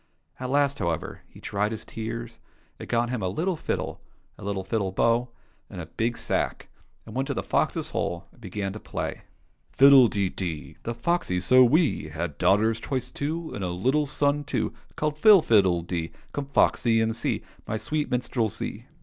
At 0.39 0.49
last, 0.49 0.79
however, 0.79 1.21
he 1.27 1.39
dried 1.39 1.71
his 1.71 1.85
tears 1.85 2.39
and 2.79 2.89
got 2.89 3.11
him 3.11 3.21
a 3.21 3.27
little 3.29 3.55
fiddle, 3.55 4.01
a 4.35 4.43
little 4.43 4.63
fiddle 4.63 4.91
bow, 4.91 5.29
and 5.69 5.79
a 5.79 5.85
big 5.85 6.17
sack, 6.17 6.69
and 7.05 7.13
went 7.13 7.27
to 7.27 7.35
the 7.35 7.43
fox's 7.43 7.91
hole 7.91 8.25
and 8.31 8.41
began 8.41 8.73
to 8.73 8.79
play:" 8.79 9.21
Fiddle 9.77 10.07
de 10.07 10.27
dee! 10.29 10.75
Thejoxy 10.85 11.39
so 11.39 11.63
wee 11.63 12.09
Had 12.09 12.39
daughters 12.39 12.79
twice 12.79 13.11
two, 13.11 13.53
And 13.53 13.63
a 13.63 13.69
little 13.69 14.07
son 14.07 14.43
too, 14.43 14.73
Called 14.95 15.19
Phil.— 15.19 15.39
Fiddle 15.43 15.83
dee! 15.83 16.11
Come, 16.33 16.45
foxy, 16.47 16.99
and 16.99 17.15
see 17.15 17.43
My 17.67 17.77
sweet 17.77 18.09
minstrelsy! 18.09 18.87